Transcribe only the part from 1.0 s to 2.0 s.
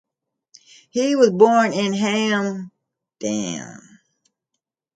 was born in